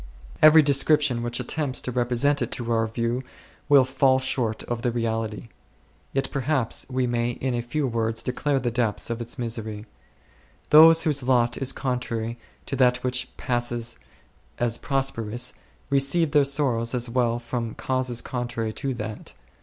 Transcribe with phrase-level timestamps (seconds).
[0.41, 3.21] Every description which attempts to represent it to our view
[3.69, 5.49] will fall short of the reality.
[6.11, 9.85] Yet perhaps we may in a very few words declare the depths of its misery.
[10.71, 13.99] Those whose lot is contrary to that which passes
[14.57, 15.53] as prosperous
[15.91, 19.33] receive their sorrows as well from causes contrary to that.